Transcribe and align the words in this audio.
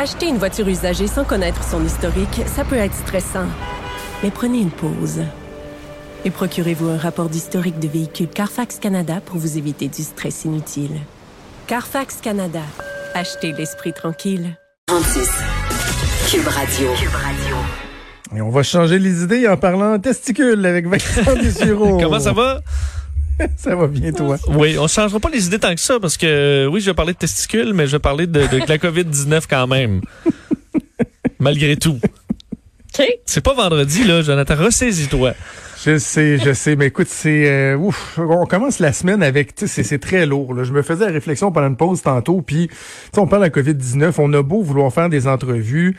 Acheter 0.00 0.28
une 0.28 0.38
voiture 0.38 0.68
usagée 0.68 1.08
sans 1.08 1.24
connaître 1.24 1.64
son 1.64 1.84
historique, 1.84 2.42
ça 2.46 2.62
peut 2.62 2.76
être 2.76 2.94
stressant. 2.94 3.48
Mais 4.22 4.30
prenez 4.30 4.60
une 4.60 4.70
pause. 4.70 5.22
Et 6.24 6.30
procurez-vous 6.30 6.88
un 6.88 6.96
rapport 6.96 7.28
d'historique 7.28 7.80
de 7.80 7.88
véhicule 7.88 8.28
Carfax 8.28 8.78
Canada 8.78 9.20
pour 9.26 9.38
vous 9.38 9.58
éviter 9.58 9.88
du 9.88 10.02
stress 10.04 10.44
inutile. 10.44 11.00
Carfax 11.66 12.20
Canada. 12.22 12.60
Achetez 13.12 13.50
l'esprit 13.50 13.92
tranquille. 13.92 14.56
36. 14.86 15.28
Cube 16.30 16.46
Radio. 16.46 16.90
Et 18.36 18.40
on 18.40 18.50
va 18.50 18.62
changer 18.62 19.00
les 19.00 19.24
idées 19.24 19.48
en 19.48 19.56
parlant 19.56 19.98
testicules 19.98 20.64
avec 20.64 20.86
Vincent 20.86 21.34
Dessureau. 21.42 21.98
Comment 21.98 22.20
ça 22.20 22.32
va? 22.32 22.60
ça 23.56 23.74
va 23.76 23.86
bien, 23.86 24.12
toi? 24.12 24.36
Oui, 24.48 24.76
on 24.78 24.88
changera 24.88 25.20
pas 25.20 25.30
les 25.30 25.46
idées 25.46 25.58
tant 25.58 25.74
que 25.74 25.80
ça 25.80 26.00
parce 26.00 26.16
que 26.16 26.26
euh, 26.26 26.66
oui, 26.66 26.80
je 26.80 26.90
vais 26.90 26.94
parler 26.94 27.12
de 27.12 27.18
testicules, 27.18 27.72
mais 27.72 27.86
je 27.86 27.92
vais 27.92 27.98
parler 27.98 28.26
de, 28.26 28.40
de 28.40 28.68
la 28.68 28.78
COVID-19 28.78 29.44
quand 29.48 29.66
même. 29.66 30.00
Malgré 31.38 31.76
tout. 31.76 31.98
C'est 33.26 33.42
pas 33.42 33.54
vendredi, 33.54 34.04
là, 34.04 34.22
Jonathan. 34.22 34.56
Ressaisis-toi. 34.56 35.34
Je 35.84 35.98
sais, 35.98 36.38
je 36.38 36.52
sais, 36.52 36.74
mais 36.74 36.86
écoute, 36.86 37.06
c'est 37.08 37.48
euh, 37.48 37.76
ouf. 37.76 38.18
On 38.18 38.46
commence 38.46 38.80
la 38.80 38.92
semaine 38.92 39.22
avec, 39.22 39.54
tu 39.54 39.68
sais, 39.68 39.84
c'est 39.84 40.00
très 40.00 40.26
lourd. 40.26 40.52
Là. 40.52 40.64
Je 40.64 40.72
me 40.72 40.82
faisais 40.82 41.06
la 41.06 41.12
réflexion 41.12 41.52
pendant 41.52 41.68
une 41.68 41.76
pause 41.76 42.02
tantôt, 42.02 42.42
puis 42.42 42.68
on 43.16 43.28
parle 43.28 43.42
de 43.42 43.46
la 43.46 43.62
COVID-19, 43.62 44.14
on 44.18 44.32
a 44.32 44.42
beau 44.42 44.62
vouloir 44.62 44.92
faire 44.92 45.08
des 45.08 45.28
entrevues, 45.28 45.96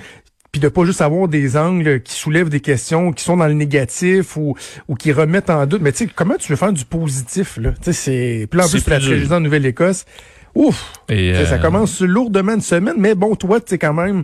puis 0.52 0.60
de 0.60 0.68
pas 0.68 0.84
juste 0.86 1.02
avoir 1.02 1.28
des 1.28 1.58
angles 1.58 2.02
qui 2.02 2.14
soulèvent 2.14 2.50
des 2.50 2.60
questions 2.60 3.12
qui 3.12 3.24
sont 3.24 3.38
dans 3.38 3.48
le 3.48 3.54
négatif 3.54 4.36
ou, 4.38 4.56
ou 4.88 4.96
qui 4.96 5.12
remettent 5.12 5.50
en 5.50 5.66
doute. 5.66 5.82
Mais 5.82 5.92
tu 5.92 6.06
sais, 6.06 6.12
comment 6.14 6.36
tu 6.36 6.52
veux 6.52 6.56
faire 6.58 6.74
du 6.74 6.86
positif 6.86 7.58
là? 7.58 7.72
Tu 7.72 7.78
sais, 7.86 7.94
c'est 7.94 8.48
puis 8.50 8.60
en 8.62 8.68
plus 8.68 8.78
la 8.88 9.00
tragédie 9.00 9.32
en 9.34 9.40
Nouvelle-Écosse. 9.40 10.06
Ouf! 10.56 10.94
Et 11.10 11.34
Ça 11.46 11.54
euh, 11.54 11.58
commence 11.60 12.02
lourdement 12.02 12.56
une 12.56 12.62
semaine, 12.62 12.96
mais 12.98 13.14
bon, 13.14 13.36
toi, 13.36 13.60
tu 13.60 13.68
sais 13.70 13.78
quand 13.78 13.94
même, 13.94 14.24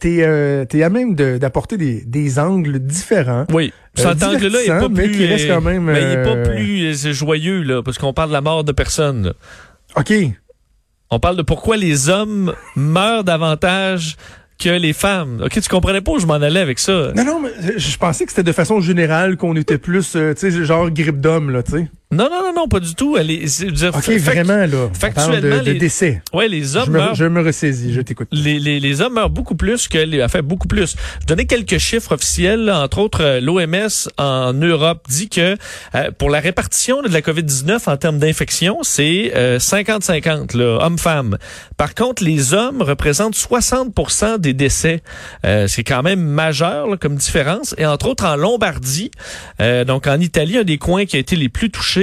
t'es 0.00 0.16
es, 0.16 0.22
euh, 0.24 0.64
à 0.72 0.88
même 0.88 1.14
d'apporter 1.14 1.76
des, 1.76 2.00
des 2.06 2.38
angles 2.38 2.78
différents. 2.78 3.44
Oui, 3.52 3.70
cet 3.94 4.22
euh, 4.22 4.26
angle-là 4.28 4.62
est 4.62 4.68
pas 4.68 4.88
mais 4.88 5.04
plus, 5.04 5.12
qui 5.12 5.26
reste 5.26 5.48
quand 5.48 5.60
même. 5.60 5.84
mais 5.84 6.00
il 6.00 6.08
est 6.08 6.22
pas 6.22 6.36
euh, 6.36 6.54
plus 6.54 7.12
joyeux 7.12 7.62
là, 7.62 7.82
parce 7.82 7.98
qu'on 7.98 8.14
parle 8.14 8.30
de 8.30 8.34
la 8.34 8.40
mort 8.40 8.64
de 8.64 8.72
personnes. 8.72 9.26
là. 9.26 9.32
Ok. 9.96 10.12
On 11.10 11.20
parle 11.20 11.36
de 11.36 11.42
pourquoi 11.42 11.76
les 11.76 12.08
hommes 12.08 12.54
meurent 12.74 13.24
davantage 13.24 14.16
que 14.62 14.70
les 14.70 14.92
femmes. 14.92 15.42
Ok, 15.44 15.60
tu 15.60 15.68
comprenais 15.68 16.00
pas 16.00 16.12
où 16.12 16.18
je 16.18 16.26
m'en 16.26 16.34
allais 16.34 16.60
avec 16.60 16.78
ça. 16.78 17.12
Non, 17.16 17.24
non, 17.24 17.40
mais 17.40 17.78
je 17.78 17.96
pensais 17.98 18.24
que 18.24 18.30
c'était 18.30 18.42
de 18.42 18.52
façon 18.52 18.80
générale 18.80 19.36
qu'on 19.36 19.56
était 19.56 19.78
plus, 19.78 20.14
euh, 20.16 20.34
tu 20.34 20.50
sais, 20.50 20.64
genre 20.64 20.90
grippe 20.90 21.20
d'homme, 21.20 21.50
là, 21.50 21.62
tu 21.62 21.72
sais. 21.72 21.88
Non, 22.12 22.28
non, 22.30 22.42
non, 22.42 22.52
non, 22.54 22.68
pas 22.68 22.78
du 22.80 22.94
tout. 22.94 23.16
Elle 23.16 23.30
est, 23.30 23.64
dire, 23.72 23.90
OK, 23.96 24.08
vraiment, 24.18 24.66
là. 24.66 24.90
factuellement, 24.92 25.36
de, 25.58 25.64
de 25.64 25.70
les- 25.70 25.78
décès. 25.78 26.22
Ouais, 26.32 26.46
les 26.46 26.76
hommes 26.76 26.84
Je 26.86 26.90
me, 26.90 26.98
meurent. 26.98 27.14
je 27.14 27.24
me 27.24 27.42
ressaisis, 27.42 27.92
je 27.94 28.00
t'écoute. 28.02 28.28
Les, 28.32 28.58
les, 28.58 28.78
les 28.80 29.00
hommes 29.00 29.14
meurent 29.14 29.30
beaucoup 29.30 29.54
plus 29.54 29.88
que 29.88 29.98
les 29.98 30.22
enfin 30.22 30.42
beaucoup 30.42 30.68
plus. 30.68 30.94
Je 31.22 31.26
donnais 31.26 31.46
quelques 31.46 31.78
chiffres 31.78 32.12
officiels, 32.14 32.64
là. 32.66 32.80
entre 32.82 32.98
autres 32.98 33.22
euh, 33.22 33.40
l'OMS 33.40 33.88
en 34.18 34.52
Europe 34.52 35.06
dit 35.08 35.28
que 35.30 35.56
euh, 35.94 36.10
pour 36.18 36.28
la 36.30 36.40
répartition 36.40 37.00
de 37.02 37.08
la 37.08 37.20
COVID-19 37.22 37.90
en 37.90 37.96
termes 37.96 38.18
d'infection, 38.18 38.78
c'est 38.82 39.32
euh, 39.34 39.58
50-50 39.58 40.56
là, 40.56 40.84
hommes-femmes. 40.84 41.38
Par 41.76 41.94
contre, 41.94 42.22
les 42.22 42.52
hommes 42.54 42.82
représentent 42.82 43.36
60% 43.36 44.38
des 44.38 44.52
décès. 44.52 45.02
Euh, 45.46 45.66
c'est 45.66 45.84
quand 45.84 46.02
même 46.02 46.20
majeur 46.20 46.88
là, 46.88 46.96
comme 46.96 47.16
différence 47.16 47.74
et 47.78 47.86
entre 47.86 48.06
autres 48.08 48.26
en 48.26 48.36
Lombardie, 48.36 49.10
euh, 49.60 49.84
donc 49.84 50.06
en 50.06 50.20
Italie, 50.20 50.58
un 50.58 50.64
des 50.64 50.78
coins 50.78 51.06
qui 51.06 51.16
a 51.16 51.18
été 51.18 51.36
les 51.36 51.48
plus 51.48 51.70
touchés, 51.70 52.01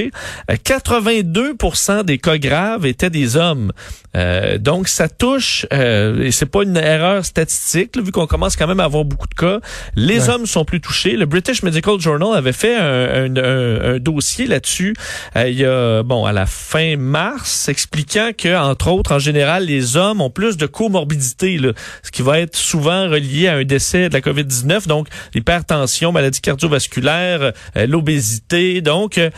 euh, 0.50 0.56
82% 0.56 2.04
des 2.04 2.18
cas 2.18 2.38
graves 2.38 2.86
étaient 2.86 3.10
des 3.10 3.38
hommes. 3.38 3.72
Euh, 4.16 4.58
donc 4.58 4.88
ça 4.88 5.08
touche, 5.08 5.68
euh, 5.72 6.24
et 6.24 6.32
c'est 6.32 6.48
pas 6.48 6.64
une 6.64 6.78
erreur 6.78 7.24
statistique, 7.24 7.96
là, 7.96 8.02
vu 8.02 8.12
qu'on 8.12 8.26
commence 8.26 8.56
quand 8.56 8.66
même 8.68 8.80
à 8.80 8.86
avoir 8.86 9.06
beaucoup 9.06 9.28
de 9.28 9.36
cas. 9.36 9.60
Les 9.96 10.22
Ouais. 10.22 10.30
hommes 10.30 10.46
sont 10.48 10.66
plus 10.66 10.82
touchés. 10.82 11.16
Le 11.16 11.26
British 11.28 11.62
Medical 11.62 12.00
Journal 12.00 12.36
avait 12.36 12.52
fait 12.54 12.76
un, 12.76 12.82
un- 12.84 13.36
un- 13.38 13.96
un 13.96 14.00
dossier 14.00 14.48
là-dessus 14.48 14.96
euh, 15.36 15.48
il 15.50 15.58
y 15.60 15.66
a 15.66 16.02
bon 16.04 16.26
à 16.26 16.32
la 16.34 16.46
fin 16.48 16.96
mars, 16.98 17.70
expliquant 17.70 18.32
que 18.38 18.56
entre 18.58 18.88
autres 18.90 19.14
en 19.14 19.20
général 19.20 19.66
les 19.66 19.96
hommes 19.96 20.22
ont 20.22 20.30
plus 20.32 20.58
de 20.58 20.66
comorbidité, 20.66 21.58
là, 21.58 21.74
ce 22.04 22.10
qui 22.12 22.22
va 22.24 22.40
être 22.40 22.56
souvent 22.56 23.08
relié 23.10 23.48
à 23.48 23.56
un 23.58 23.64
décès 23.64 24.10
de 24.10 24.14
la 24.14 24.22
COVID-19, 24.22 24.88
donc 24.88 25.08
l'hypertension, 25.36 26.12
maladie 26.12 26.42
cardiovasculaire, 26.42 27.52
euh, 27.78 27.86
l'obésité. 27.88 28.82
Donc 28.82 29.18
euh, 29.18 29.30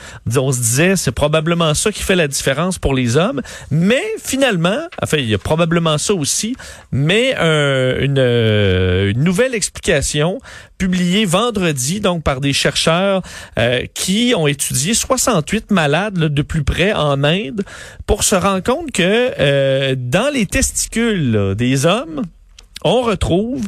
on 0.51 0.53
se 0.53 0.59
disait 0.59 0.97
c'est 0.97 1.13
probablement 1.13 1.73
ça 1.73 1.93
qui 1.93 2.03
fait 2.03 2.17
la 2.17 2.27
différence 2.27 2.77
pour 2.77 2.93
les 2.93 3.15
hommes, 3.15 3.41
mais 3.69 4.03
finalement, 4.21 4.81
enfin 5.01 5.15
il 5.15 5.29
y 5.29 5.33
a 5.33 5.37
probablement 5.37 5.97
ça 5.97 6.13
aussi, 6.13 6.57
mais 6.91 7.35
euh, 7.39 8.03
une, 8.03 8.19
euh, 8.19 9.11
une 9.11 9.23
nouvelle 9.23 9.55
explication 9.55 10.39
publiée 10.77 11.23
vendredi 11.23 12.01
donc 12.01 12.23
par 12.23 12.41
des 12.41 12.51
chercheurs 12.51 13.21
euh, 13.57 13.85
qui 13.93 14.33
ont 14.35 14.45
étudié 14.45 14.93
68 14.93 15.71
malades 15.71 16.15
de 16.15 16.41
plus 16.41 16.65
près 16.65 16.91
en 16.91 17.23
Inde 17.23 17.63
pour 18.05 18.25
se 18.25 18.35
rendre 18.35 18.63
compte 18.63 18.91
que 18.91 19.93
dans 19.95 20.33
les 20.33 20.45
testicules 20.45 21.55
des 21.55 21.85
hommes 21.85 22.23
on 22.83 23.01
retrouve 23.01 23.67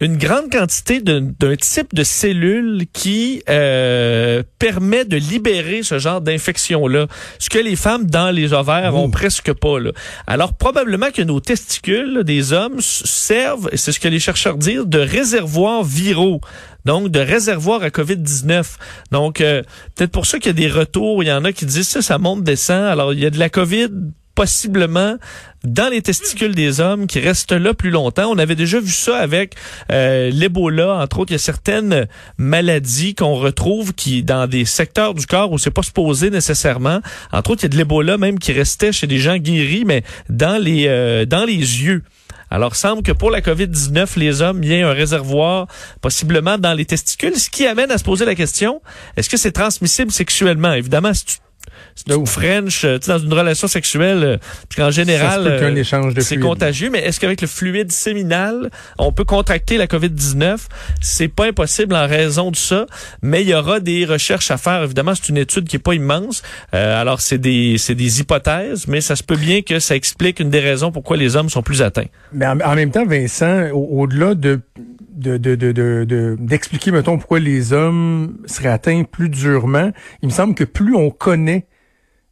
une 0.00 0.16
grande 0.16 0.50
quantité 0.50 1.00
d'un 1.00 1.56
type 1.56 1.94
de 1.94 2.02
cellule 2.02 2.84
qui 2.92 3.42
euh, 3.48 4.42
permet 4.58 5.04
de 5.04 5.16
libérer 5.16 5.82
ce 5.82 5.98
genre 5.98 6.20
d'infection-là, 6.20 7.06
ce 7.38 7.50
que 7.50 7.58
les 7.58 7.76
femmes 7.76 8.06
dans 8.06 8.30
les 8.30 8.52
ovaires 8.52 8.94
ont 8.96 9.10
presque 9.10 9.52
pas. 9.52 9.78
Là. 9.78 9.92
Alors 10.26 10.54
probablement 10.54 11.10
que 11.10 11.22
nos 11.22 11.40
testicules 11.40 12.14
là, 12.14 12.22
des 12.22 12.52
hommes 12.52 12.80
servent, 12.80 13.68
et 13.72 13.76
c'est 13.76 13.92
ce 13.92 14.00
que 14.00 14.08
les 14.08 14.18
chercheurs 14.18 14.56
disent, 14.56 14.86
de 14.86 14.98
réservoirs 14.98 15.84
viraux. 15.84 16.40
Donc, 16.84 17.08
de 17.08 17.18
réservoirs 17.18 17.82
à 17.82 17.88
COVID-19. 17.88 18.76
Donc, 19.10 19.40
euh, 19.40 19.62
peut-être 19.94 20.10
pour 20.10 20.26
ça 20.26 20.38
qu'il 20.38 20.48
y 20.48 20.50
a 20.50 20.52
des 20.52 20.68
retours. 20.68 21.22
Il 21.22 21.28
y 21.28 21.32
en 21.32 21.42
a 21.44 21.52
qui 21.52 21.64
disent 21.64 21.88
ça, 21.88 22.02
ça 22.02 22.18
monte, 22.18 22.44
descend. 22.44 22.84
Alors, 22.84 23.14
il 23.14 23.20
y 23.20 23.26
a 23.26 23.30
de 23.30 23.38
la 23.38 23.48
COVID 23.48 23.88
possiblement 24.34 25.16
dans 25.64 25.90
les 25.90 26.02
testicules 26.02 26.54
des 26.54 26.80
hommes 26.80 27.06
qui 27.06 27.20
restent 27.20 27.52
là 27.52 27.72
plus 27.72 27.90
longtemps. 27.90 28.30
On 28.30 28.38
avait 28.38 28.54
déjà 28.54 28.80
vu 28.80 28.92
ça 28.92 29.16
avec 29.16 29.54
euh, 29.90 30.30
l'Ebola, 30.30 30.96
entre 30.96 31.20
autres. 31.20 31.30
Il 31.32 31.34
y 31.34 31.36
a 31.36 31.38
certaines 31.38 32.06
maladies 32.36 33.14
qu'on 33.14 33.34
retrouve 33.34 33.94
qui 33.94 34.22
dans 34.22 34.46
des 34.46 34.64
secteurs 34.66 35.14
du 35.14 35.26
corps 35.26 35.52
où 35.52 35.58
c'est 35.58 35.70
pas 35.70 35.82
supposé 35.82 36.30
nécessairement. 36.30 37.00
Entre 37.32 37.50
autres, 37.50 37.62
il 37.62 37.64
y 37.64 37.66
a 37.66 37.70
de 37.70 37.76
l'Ebola 37.76 38.18
même 38.18 38.38
qui 38.38 38.52
restait 38.52 38.92
chez 38.92 39.06
des 39.06 39.18
gens 39.18 39.36
guéris, 39.38 39.84
mais 39.86 40.02
dans 40.28 40.62
les 40.62 40.86
euh, 40.88 41.24
dans 41.24 41.44
les 41.44 41.54
yeux. 41.54 42.02
Alors, 42.50 42.76
semble 42.76 43.02
que 43.02 43.10
pour 43.10 43.32
la 43.32 43.40
COVID-19, 43.40 44.16
les 44.16 44.40
hommes, 44.40 44.62
il 44.62 44.72
y 44.72 44.80
a 44.80 44.88
un 44.88 44.92
réservoir 44.92 45.66
possiblement 46.00 46.56
dans 46.56 46.72
les 46.72 46.84
testicules, 46.84 47.34
ce 47.36 47.50
qui 47.50 47.66
amène 47.66 47.90
à 47.90 47.98
se 47.98 48.04
poser 48.04 48.24
la 48.24 48.36
question, 48.36 48.80
est-ce 49.16 49.28
que 49.28 49.36
c'est 49.36 49.50
transmissible 49.50 50.12
sexuellement? 50.12 50.72
Évidemment, 50.72 51.12
si 51.14 51.24
tu 51.24 51.36
tu 52.06 52.26
French, 52.26 52.84
euh, 52.84 52.98
dans 53.06 53.18
une 53.18 53.32
relation 53.32 53.66
sexuelle, 53.68 54.22
euh, 54.24 54.36
parce 54.68 54.76
qu'en 54.76 54.90
général, 54.90 55.46
euh, 55.46 55.82
c'est 56.20 56.38
contagieux, 56.38 56.90
mais 56.90 57.00
est-ce 57.00 57.18
qu'avec 57.20 57.40
le 57.40 57.46
fluide 57.46 57.90
séminal, 57.92 58.70
on 58.98 59.12
peut 59.12 59.24
contracter 59.24 59.76
la 59.76 59.86
COVID-19? 59.86 60.56
C'est 61.00 61.28
pas 61.28 61.46
impossible 61.46 61.94
en 61.94 62.06
raison 62.06 62.50
de 62.50 62.56
ça, 62.56 62.86
mais 63.22 63.42
il 63.42 63.48
y 63.48 63.54
aura 63.54 63.80
des 63.80 64.04
recherches 64.04 64.50
à 64.50 64.56
faire. 64.56 64.82
Évidemment, 64.82 65.14
c'est 65.14 65.28
une 65.28 65.38
étude 65.38 65.66
qui 65.68 65.76
est 65.76 65.78
pas 65.80 65.94
immense. 65.94 66.42
Euh, 66.74 67.00
alors, 67.00 67.20
c'est 67.20 67.38
des, 67.38 67.76
c'est 67.78 67.94
des 67.94 68.20
hypothèses, 68.20 68.86
mais 68.88 69.00
ça 69.00 69.16
se 69.16 69.22
peut 69.22 69.36
bien 69.36 69.62
que 69.62 69.78
ça 69.78 69.96
explique 69.96 70.40
une 70.40 70.50
des 70.50 70.60
raisons 70.60 70.92
pourquoi 70.92 71.16
les 71.16 71.36
hommes 71.36 71.48
sont 71.50 71.62
plus 71.62 71.82
atteints. 71.82 72.06
Mais 72.32 72.46
en, 72.46 72.60
en 72.60 72.74
même 72.74 72.90
temps, 72.90 73.06
Vincent, 73.06 73.70
au- 73.72 74.00
au-delà 74.02 74.34
de 74.34 74.44
de, 74.44 74.60
de, 75.24 75.54
de, 75.56 75.72
de- 75.72 76.04
de- 76.04 76.36
d'expliquer, 76.38 76.90
mettons, 76.90 77.18
pourquoi 77.18 77.38
les 77.40 77.72
hommes 77.72 78.36
seraient 78.46 78.68
atteints 78.68 79.04
plus 79.04 79.28
durement, 79.28 79.90
il 80.22 80.26
me 80.28 80.32
semble 80.32 80.54
que 80.54 80.64
plus 80.64 80.94
on 80.94 81.10
connaît 81.10 81.66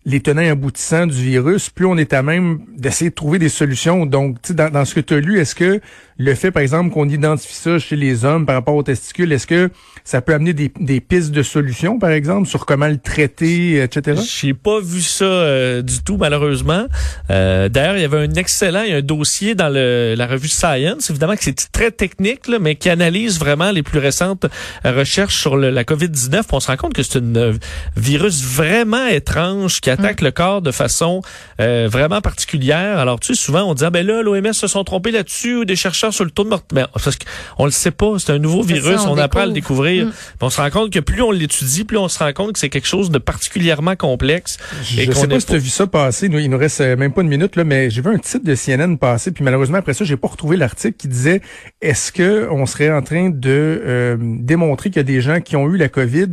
les 0.05 0.21
tenants 0.21 0.43
et 0.43 0.49
aboutissants 0.49 1.07
du 1.07 1.15
virus, 1.23 1.71
plus 1.71 1.87
on 1.87 1.97
est 1.97 2.13
à 2.13 2.23
même 2.23 2.61
d'essayer 2.77 3.11
de 3.11 3.15
trouver 3.15 3.39
des 3.39 3.49
solutions. 3.49 4.05
Donc, 4.05 4.37
dans, 4.51 4.69
dans 4.71 4.85
ce 4.85 4.95
que 4.97 5.01
tu 5.01 5.15
as 5.15 5.21
lu, 5.21 5.39
est-ce 5.39 5.55
que 5.55 5.81
le 6.19 6.35
fait, 6.35 6.51
par 6.51 6.63
exemple, 6.63 6.91
qu'on 6.91 7.09
identifie 7.09 7.55
ça 7.55 7.79
chez 7.79 7.97
les 7.97 8.25
hommes 8.25 8.45
par 8.47 8.55
rapport 8.57 8.75
aux 8.75 8.83
testicules, 8.83 9.33
est-ce 9.33 9.47
que 9.47 9.71
ça 10.05 10.21
peut 10.21 10.35
amener 10.35 10.53
des, 10.53 10.73
des 10.81 11.01
pistes 11.01 11.31
de 11.31 11.43
solutions, 11.43 11.99
par 11.99 12.11
exemple, 12.11 12.49
sur 12.49 12.67
comment 12.67 12.89
le 12.89 12.99
traiter, 12.99 13.81
etc.? 13.83 14.21
J'ai 14.41 14.55
pas 14.55 14.81
vu 14.81 15.01
ça 15.01 15.25
euh, 15.25 15.83
du 15.83 16.03
tout, 16.03 16.17
malheureusement. 16.17 16.87
Euh, 17.31 17.69
D'ailleurs, 17.69 17.97
il 17.97 18.03
y 18.03 18.05
avait 18.05 18.19
un 18.19 18.35
excellent, 18.35 18.83
il 18.83 18.91
y 18.91 18.95
a 18.95 18.99
un 18.99 19.03
dossier 19.03 19.55
dans 19.55 19.69
le, 19.69 20.15
la 20.17 20.27
revue 20.27 20.49
Science, 20.49 21.11
évidemment 21.11 21.35
que 21.37 21.45
c'est 21.45 21.71
très 21.73 21.91
technique, 21.93 22.49
là, 22.49 22.59
mais 22.61 22.75
qui 22.75 22.91
analyse 22.91 23.39
vraiment 23.39 23.71
les 23.71 23.83
plus 23.85 23.99
récentes 24.01 24.47
euh, 24.85 24.93
recherches 24.93 25.37
sur 25.41 25.57
le- 25.57 25.71
la 25.71 25.85
COVID-19. 25.85 26.43
On 26.53 26.61
se 26.61 26.67
rend 26.67 26.77
compte 26.77 26.95
que 26.95 27.03
c'est 27.05 27.19
un 27.19 27.53
virus 27.97 28.45
vraiment 28.45 29.07
étrange 29.07 29.81
qui 29.81 29.91
attaquent 29.93 30.21
le 30.21 30.31
corps 30.31 30.63
de 30.63 30.71
façon 30.71 31.23
euh, 31.61 31.89
vraiment 31.91 32.21
particulière. 32.21 32.99
Alors, 32.99 33.21
tu 33.21 33.35
sais, 33.35 33.41
souvent, 33.41 33.63
on 33.63 33.75
dit, 33.75 33.85
ah, 33.85 33.91
ben 33.91 34.07
là, 34.07 34.23
l'OMS 34.23 34.53
se 34.53 34.67
sont 34.67 34.85
trompés 34.85 35.11
là-dessus, 35.11 35.57
ou 35.57 35.65
des 35.65 35.77
chercheurs 35.77 36.13
sur 36.13 36.25
le 36.25 36.31
taux 36.31 36.45
de 36.45 36.49
mort. 36.49 36.63
Ben, 36.73 36.89
parce 36.93 37.17
qu'on 37.17 37.65
le 37.65 37.71
sait 37.71 37.91
pas, 37.91 38.15
c'est 38.19 38.33
un 38.33 38.39
nouveau 38.39 38.63
virus, 38.63 39.01
ça, 39.01 39.09
on 39.09 39.13
on, 39.13 39.19
apprend 39.19 39.41
à 39.41 39.47
le 39.47 39.53
découvrir. 39.53 40.07
Mm. 40.07 40.13
On 40.41 40.51
se 40.51 40.61
rend 40.61 40.71
compte 40.71 40.93
que 40.93 40.99
plus 40.99 41.23
on 41.23 41.31
l'étudie, 41.31 41.85
plus 41.85 41.99
on 41.99 42.09
se 42.09 42.19
rend 42.19 42.33
compte 42.33 42.53
que 42.53 42.59
c'est 42.59 42.69
quelque 42.69 42.89
chose 42.89 43.11
de 43.11 43.19
particulièrement 43.19 43.97
complexe. 43.97 44.59
et 44.97 45.07
Je 45.07 45.13
sais 45.13 45.29
pas 45.29 45.41
si 45.41 45.47
tu 45.47 45.55
as 45.55 45.59
vu 45.59 45.69
ça 45.69 45.87
passer. 45.87 46.29
Nous, 46.29 46.39
il 46.39 46.51
nous 46.51 46.59
reste 46.59 46.81
euh, 46.81 46.97
même 46.97 47.13
pas 47.13 47.23
une 47.23 47.29
minute, 47.29 47.57
là, 47.57 47.65
mais 47.65 47.91
j'ai 47.91 48.03
vu 48.03 48.11
un 48.11 48.19
titre 48.19 48.45
de 48.45 48.55
CNN 48.55 48.97
passer, 48.97 49.31
puis 49.31 49.45
malheureusement, 49.45 49.79
après 49.79 49.95
ça, 49.95 50.05
j'ai 50.05 50.17
pas 50.17 50.29
retrouvé 50.29 50.57
l'article 50.57 50.97
qui 50.97 51.09
disait 51.09 51.41
est-ce 51.81 52.13
que 52.13 52.49
on 52.51 52.67
serait 52.67 52.91
en 52.91 53.03
train 53.03 53.31
de 53.31 53.83
euh, 53.85 54.17
démontrer 54.21 54.91
qu'il 54.91 54.99
y 54.99 55.01
a 55.01 55.05
des 55.05 55.21
gens 55.21 55.41
qui 55.41 55.57
ont 55.57 55.69
eu 55.69 55.77
la 55.77 55.89
COVID 55.89 56.29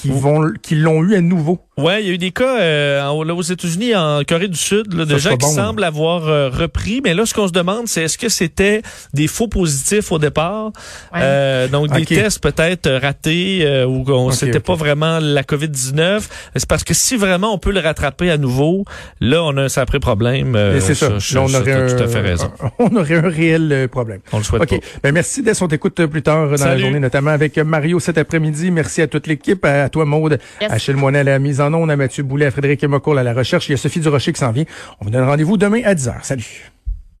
qui 0.00 0.10
vont 0.10 0.52
qui 0.62 0.76
l'ont 0.76 1.02
eu 1.02 1.14
à 1.14 1.20
nouveau? 1.20 1.60
Ouais, 1.82 2.02
il 2.02 2.06
y 2.08 2.10
a 2.10 2.14
eu 2.14 2.18
des 2.18 2.30
cas 2.30 2.60
euh, 2.60 3.02
en- 3.06 3.22
là, 3.22 3.34
aux 3.34 3.42
États-Unis, 3.42 3.94
en 3.94 4.22
Corée 4.26 4.48
du 4.48 4.58
Sud, 4.58 4.92
là, 4.94 5.04
de 5.04 5.18
Ça, 5.18 5.30
gens 5.30 5.36
qui 5.36 5.46
bon, 5.46 5.52
semblent 5.54 5.84
avoir 5.84 6.28
euh, 6.28 6.48
repris. 6.48 7.00
Mais 7.02 7.14
là, 7.14 7.26
ce 7.26 7.34
qu'on 7.34 7.48
se 7.48 7.52
demande, 7.52 7.86
c'est 7.88 8.02
est-ce 8.02 8.18
que 8.18 8.28
c'était 8.28 8.82
des 9.14 9.26
faux 9.26 9.48
positifs 9.48 10.12
au 10.12 10.18
départ, 10.18 10.66
Ouais. 11.12 11.20
Euh, 11.22 11.68
donc 11.68 11.90
des 11.92 12.04
tests 12.06 12.40
peut-être 12.42 12.90
ratés 12.90 13.60
euh, 13.62 13.84
ou 13.86 14.04
qu'on 14.04 14.28
Ok, 14.28 14.34
c'était 14.34 14.60
pas 14.60 14.74
vraiment 14.74 15.18
la 15.20 15.42
COVID-19. 15.42 16.20
C'est 16.56 16.68
parce 16.68 16.84
que 16.84 16.94
si 16.94 17.16
vraiment 17.16 17.52
on 17.54 17.58
peut 17.58 17.72
le 17.72 17.80
rattraper 17.80 18.30
à 18.30 18.36
nouveau, 18.38 18.84
là, 19.20 19.42
on 19.44 19.56
a 19.56 19.62
un 19.62 19.68
sacré 19.68 19.98
problème. 20.00 20.54
euh, 20.56 20.76
Et 20.76 20.80
c'est 20.80 20.94
ça. 20.94 21.18
je- 21.18 21.34
Là, 21.34 21.42
on 21.42 21.54
aurait 21.54 21.72
un, 21.72 21.86
tout 21.86 22.02
à 22.02 22.08
fait 22.08 22.20
raison. 22.20 22.50
on 22.78 22.94
aurait 22.96 23.16
un 23.18 23.28
réel 23.28 23.88
problème. 23.90 24.20
On 24.32 24.38
le 24.38 24.44
souhaite 24.44 24.62
OK. 24.62 24.68
pas. 24.80 24.86
Ben, 25.02 25.12
merci 25.12 25.42
d'être. 25.42 25.60
On 25.62 25.68
t'écoute 25.68 26.06
plus 26.06 26.22
tard 26.22 26.48
dans 26.50 26.64
la 26.64 26.78
journée, 26.78 27.00
notamment 27.00 27.30
avec 27.30 27.56
Mario 27.58 28.00
cet 28.00 28.18
après-midi. 28.18 28.70
Merci 28.70 29.02
à 29.02 29.06
toute 29.06 29.26
l'équipe, 29.26 29.64
à 29.64 29.88
toi, 29.88 30.04
Maude, 30.04 30.38
Yes. 30.60 30.70
Achille 30.72 30.94
Moinet 30.94 31.20
à 31.20 31.24
la 31.24 31.38
mise 31.38 31.60
en 31.60 31.69
onde, 31.74 31.90
à 31.90 31.96
Mathieu 31.96 32.22
Boulet, 32.22 32.46
à 32.46 32.50
Frédéric 32.50 32.84
Mocoul 32.84 33.18
à 33.18 33.22
la 33.22 33.32
recherche. 33.32 33.68
Il 33.68 33.72
y 33.72 33.74
a 33.74 33.78
Sophie 33.78 34.00
Durocher 34.00 34.32
qui 34.32 34.40
s'en 34.40 34.52
vient. 34.52 34.64
On 35.00 35.04
vous 35.04 35.10
donne 35.10 35.24
rendez-vous 35.24 35.56
demain 35.56 35.82
à 35.84 35.94
10h. 35.94 36.22
Salut. 36.22 36.70